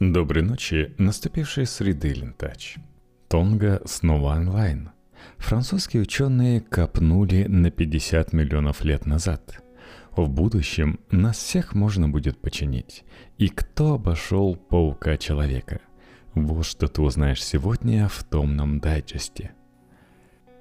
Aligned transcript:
Доброй 0.00 0.42
ночи, 0.42 0.92
наступившей 0.98 1.66
среды 1.66 2.08
Лентач. 2.08 2.78
Тонга 3.28 3.80
снова 3.84 4.34
онлайн. 4.34 4.90
Французские 5.38 6.02
ученые 6.02 6.60
копнули 6.60 7.44
на 7.44 7.70
50 7.70 8.32
миллионов 8.32 8.82
лет 8.84 9.06
назад. 9.06 9.62
В 10.16 10.28
будущем 10.28 10.98
нас 11.12 11.38
всех 11.38 11.76
можно 11.76 12.08
будет 12.08 12.40
починить. 12.40 13.04
И 13.38 13.46
кто 13.48 13.94
обошел 13.94 14.56
паука-человека? 14.56 15.80
Вот 16.34 16.66
что 16.66 16.88
ты 16.88 17.00
узнаешь 17.00 17.42
сегодня 17.42 18.08
в 18.08 18.24
томном 18.24 18.80
дайджесте. 18.80 19.52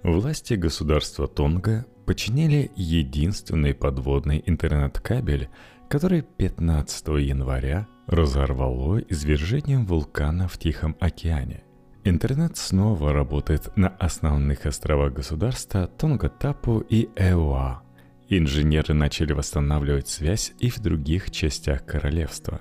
Власти 0.03 0.53
государства 0.53 1.27
Тонга 1.27 1.87
починили 2.05 2.71
единственный 2.75 3.73
подводный 3.73 4.43
интернет-кабель, 4.45 5.49
который 5.89 6.21
15 6.21 7.07
января 7.19 7.87
разорвало 8.07 8.97
извержением 8.97 9.85
вулкана 9.85 10.47
в 10.47 10.57
Тихом 10.57 10.95
океане. 10.99 11.63
Интернет 12.03 12.57
снова 12.57 13.13
работает 13.13 13.75
на 13.77 13.87
основных 13.87 14.65
островах 14.65 15.13
государства 15.13 15.87
Тонгатапу 15.87 16.79
и 16.79 17.07
Эуа. 17.15 17.81
Инженеры 18.27 18.93
начали 18.93 19.31
восстанавливать 19.31 20.09
связь 20.09 20.53
и 20.59 20.69
в 20.69 20.79
других 20.79 21.31
частях 21.31 21.85
королевства. 21.85 22.59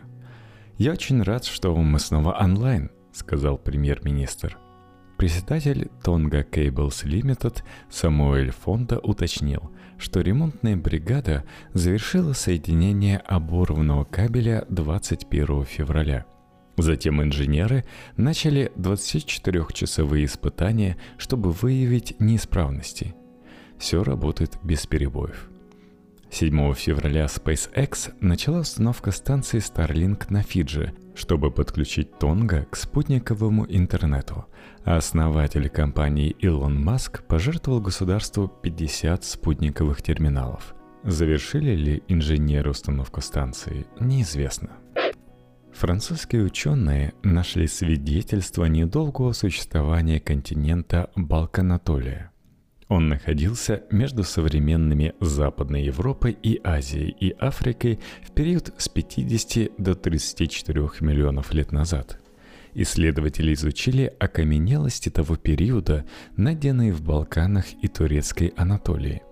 «Я 0.79 0.93
очень 0.93 1.23
рад, 1.23 1.45
что 1.45 1.75
мы 1.75 1.99
снова 1.99 2.37
онлайн»,— 2.41 2.91
сказал 3.13 3.59
премьер-министр. 3.59 4.59
Председатель 5.23 5.89
Tonga 6.03 6.45
Cables 6.45 7.05
Limited 7.05 7.63
Самуэль 7.89 8.51
Фонда 8.51 8.99
уточнил, 8.99 9.71
что 9.97 10.21
ремонтная 10.21 10.77
бригада 10.77 11.45
завершила 11.75 12.33
соединение 12.33 13.19
оборванного 13.19 14.03
кабеля 14.03 14.67
21 14.69 15.65
февраля. 15.65 16.27
Затем 16.77 17.23
инженеры 17.23 17.85
начали 18.17 18.73
24-часовые 18.75 20.25
испытания, 20.25 20.97
чтобы 21.19 21.53
выявить 21.53 22.19
неисправности. 22.19 23.15
Все 23.79 24.03
работает 24.03 24.59
без 24.65 24.89
перебоев. 24.89 25.49
7 26.33 26.75
февраля 26.75 27.27
SpaceX 27.27 28.13
начала 28.21 28.63
установка 28.63 29.13
станции 29.13 29.61
Starlink 29.61 30.25
на 30.31 30.43
Фиджи, 30.43 30.93
чтобы 31.15 31.51
подключить 31.51 32.19
Тонга 32.19 32.67
к 32.71 32.77
спутниковому 32.77 33.67
интернету, 33.69 34.47
основатель 34.85 35.69
компании 35.69 36.31
Илон 36.41 36.83
Маск 36.83 37.25
пожертвовал 37.25 37.81
государству 37.81 38.49
50 38.49 39.25
спутниковых 39.25 40.03
терминалов. 40.03 40.75
Завершили 41.05 41.75
ли 41.75 42.03
инженеры 42.09 42.71
установку 42.71 43.21
станции, 43.21 43.87
неизвестно. 44.01 44.71
Французские 45.73 46.45
ученые 46.45 47.15
нашли 47.23 47.67
свидетельство 47.67 48.67
недолгого 48.67 49.33
существования 49.33 50.21
континента 50.21 51.11
Балканатолия. 51.17 52.32
Он 52.93 53.09
находился 53.09 53.85
между 53.91 54.23
современными 54.23 55.15
Западной 55.19 55.85
Европой 55.85 56.37
и 56.43 56.61
Азией 56.63 57.17
и 57.19 57.31
Африкой 57.31 57.99
в 58.23 58.33
период 58.33 58.75
с 58.77 58.91
50 58.91 59.71
до 59.79 59.95
34 59.95 60.91
миллионов 61.01 61.55
лет 61.55 61.73
назад. 61.73 62.19
Исследователи 62.75 63.55
изучили 63.55 64.13
окаменелости 64.19 65.09
того 65.09 65.37
периода, 65.37 66.05
найденные 66.37 66.93
в 66.93 67.01
Балканах 67.01 67.65
и 67.81 67.89
Турецкой 67.89 68.53
Анатолии– 68.59 69.23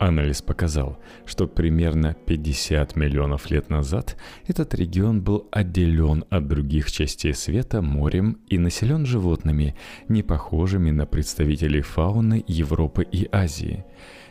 Анализ 0.00 0.40
показал, 0.40 0.98
что 1.26 1.46
примерно 1.46 2.14
50 2.14 2.96
миллионов 2.96 3.50
лет 3.50 3.68
назад 3.68 4.16
этот 4.46 4.74
регион 4.74 5.20
был 5.20 5.46
отделен 5.52 6.24
от 6.30 6.48
других 6.48 6.90
частей 6.90 7.34
света 7.34 7.82
морем 7.82 8.38
и 8.48 8.56
населен 8.56 9.04
животными, 9.04 9.76
не 10.08 10.22
похожими 10.22 10.90
на 10.90 11.04
представителей 11.04 11.82
фауны 11.82 12.42
Европы 12.46 13.06
и 13.12 13.28
Азии. 13.30 13.84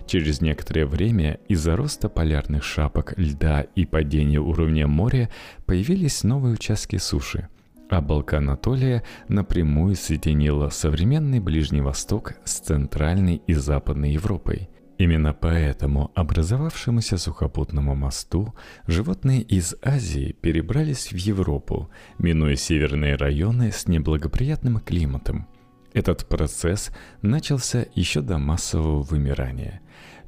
Через 0.08 0.42
некоторое 0.42 0.88
время 0.88 1.40
из-за 1.48 1.76
роста 1.76 2.10
полярных 2.10 2.64
шапок 2.64 3.14
льда 3.16 3.62
и 3.76 3.86
падения 3.86 4.40
уровня 4.40 4.88
моря 4.88 5.30
появились 5.68 6.24
новые 6.24 6.56
участки 6.56 6.98
суши– 6.98 7.48
а 7.92 8.02
Балканатолия 8.02 9.02
напрямую 9.30 9.96
соединила 9.96 10.70
современный 10.70 11.40
Ближний 11.40 11.82
Восток 11.82 12.36
с 12.44 12.60
Центральной 12.60 13.42
и 13.48 13.54
Западной 13.54 14.12
Европой– 14.12 14.70
Именно 15.00 15.34
поэтому 15.34 16.12
образовавшемуся 16.14 17.18
сухопутному 17.18 17.96
мосту 17.96 18.54
животные 18.86 19.42
из 19.42 19.74
Азии 19.82 20.34
перебрались 20.34 21.14
в 21.14 21.16
Европу, 21.16 21.90
минуя 22.18 22.58
северные 22.58 23.16
районы 23.16 23.72
с 23.72 23.88
неблагоприятным 23.88 24.82
климатом. 24.82 25.48
Этот 25.94 26.28
процесс 26.28 26.92
начался 27.22 27.86
еще 27.96 28.20
до 28.20 28.40
массового 28.40 29.02
вымирания. 29.02 29.80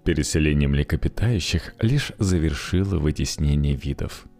Переселение 0.05 0.69
млекопитающих 0.69 1.75
лишь 1.81 2.13
завершило 2.17 2.97
вытеснение 2.97 3.75
видов– 3.75 4.25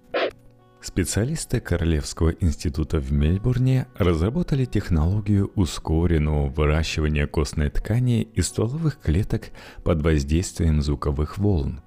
Специалисты 0.82 1.60
Королевского 1.60 2.32
института 2.40 3.00
в 3.00 3.12
Мельбурне 3.12 3.86
разработали 3.96 4.66
технологию 4.66 5.52
ускоренного 5.54 6.48
выращивания 6.48 7.28
костной 7.28 7.70
ткани 7.70 8.24
из 8.34 8.48
стволовых 8.48 9.00
клеток 9.00 9.52
под 9.84 10.02
воздействием 10.02 10.82
звуковых 10.82 11.38
волн. 11.38 11.82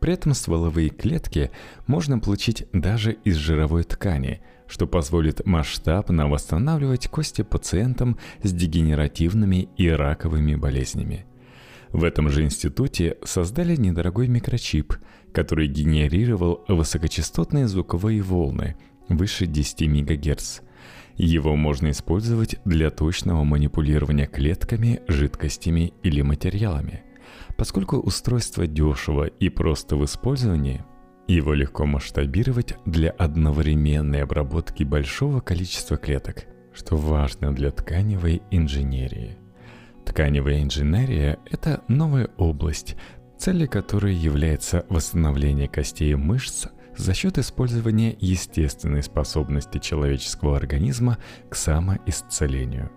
При 0.00 0.14
этом 0.14 0.32
стволовые 0.32 0.88
клетки 0.88 1.50
можно 1.86 2.18
получить 2.18 2.66
даже 2.72 3.12
из 3.12 3.36
жировой 3.36 3.84
ткани, 3.84 4.40
что 4.66 4.86
позволит 4.86 5.44
масштабно 5.44 6.26
восстанавливать 6.26 7.08
кости 7.08 7.42
пациентам 7.42 8.18
с 8.42 8.52
дегенеративными 8.52 9.68
и 9.76 9.90
раковыми 9.90 10.54
болезнями. 10.54 11.26
В 11.90 12.04
этом 12.04 12.30
же 12.30 12.44
институте 12.44 13.18
создали 13.22 13.76
недорогой 13.76 14.28
микрочип– 14.28 14.94
который 15.32 15.68
генерировал 15.68 16.64
высокочастотные 16.68 17.68
звуковые 17.68 18.22
волны 18.22 18.76
выше 19.08 19.46
10 19.46 19.82
МГц. 19.82 20.60
Его 21.16 21.56
можно 21.56 21.90
использовать 21.90 22.56
для 22.64 22.90
точного 22.90 23.44
манипулирования 23.44 24.26
клетками, 24.26 25.02
жидкостями 25.08 25.92
или 26.02 26.22
материалами. 26.22 27.02
Поскольку 27.56 27.98
устройство 27.98 28.66
дешево 28.66 29.24
и 29.26 29.48
просто 29.50 29.96
в 29.96 30.04
использовании, 30.04 30.84
его 31.26 31.52
легко 31.54 31.84
масштабировать 31.86 32.74
для 32.86 33.10
одновременной 33.10 34.22
обработки 34.22 34.82
большого 34.82 35.40
количества 35.40 35.96
клеток, 35.96 36.46
что 36.72 36.96
важно 36.96 37.54
для 37.54 37.70
тканевой 37.70 38.42
инженерии. 38.50 39.36
Тканевая 40.04 40.62
инженерия– 40.62 41.38
это 41.50 41.82
новая 41.86 42.30
область, 42.36 42.96
целью 43.40 43.70
которой 43.70 44.14
является 44.14 44.84
восстановление 44.90 45.66
костей 45.66 46.12
и 46.12 46.14
мышц 46.14 46.66
за 46.96 47.14
счет 47.14 47.38
использования 47.38 48.14
естественной 48.20 49.02
способности 49.02 49.78
человеческого 49.78 50.56
организма 50.56 51.16
к 51.48 51.54
самоисцелению. 51.54 52.90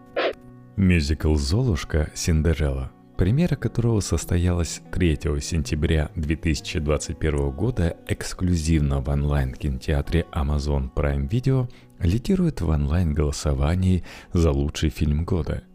Мюзикл 0.75 1.35
«Золушка» 1.35 2.11
Синдерелла, 2.13 2.91
премьера 3.15 3.55
которого 3.55 4.01
состоялась 4.01 4.81
3 4.91 5.39
сентября 5.39 6.09
2021 6.15 7.51
года 7.51 7.95
эксклюзивно 8.09 8.99
в 8.99 9.07
онлайн-кинотеатре 9.07 10.25
Amazon 10.33 10.91
Prime 10.93 11.29
Video, 11.29 11.69
лидирует 11.99 12.59
в 12.59 12.67
онлайн-голосовании 12.67 14.03
за 14.33 14.51
лучший 14.51 14.89
фильм 14.89 15.23
года– 15.23 15.63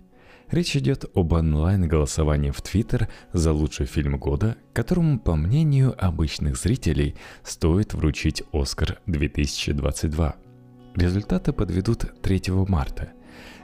Речь 0.50 0.76
идет 0.76 1.04
об 1.14 1.34
онлайн-голосовании 1.34 2.50
в 2.50 2.62
Твиттер 2.62 3.08
за 3.34 3.52
лучший 3.52 3.84
фильм 3.84 4.18
года, 4.18 4.56
которому, 4.72 5.18
по 5.18 5.36
мнению 5.36 5.94
обычных 5.98 6.56
зрителей, 6.56 7.16
стоит 7.42 7.92
вручить 7.92 8.42
«Оскар 8.52 8.98
2022». 9.06 10.34
Результаты 10.96 11.52
подведут 11.52 12.06
3 12.22 12.42
марта. 12.66 13.12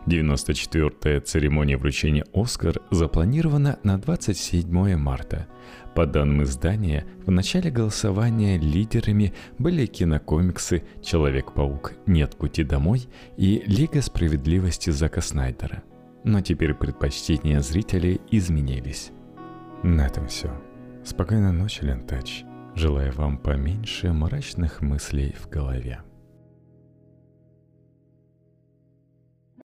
94-я 0.07 1.23
церемония 1.23 1.79
вручения 1.79 2.27
«Оскар» 2.35 2.79
запланирована 2.91 3.79
на 3.83 3.99
27 3.99 4.97
марта. 4.97 5.47
По 5.95 6.05
данным 6.05 6.43
издания, 6.43 7.07
в 7.25 7.31
начале 7.31 7.71
голосования 7.71 8.59
лидерами 8.59 9.33
были 9.59 9.87
кинокомиксы 9.87 10.85
«Человек-паук. 11.03 11.95
Нет 12.05 12.37
пути 12.37 12.63
домой» 12.63 13.09
и 13.39 13.63
«Лига 13.65 14.03
справедливости 14.03 14.91
Зака 14.91 15.23
Снайдера»– 15.23 15.83
но 16.25 16.41
теперь 16.41 16.75
предпочтения 16.75 17.61
зрителей 17.61 18.21
изменились. 18.31 19.13
На 19.83 20.07
этом 20.07 20.27
все. 20.27 20.51
Спокойной 21.05 21.53
ночи, 21.53 21.85
Лентач. 21.85 22.45
Желаю 22.75 23.13
вам 23.13 23.39
поменьше 23.39 24.13
мрачных 24.13 24.81
мыслей 24.81 25.35
в 25.39 25.49
голове. 25.49 26.01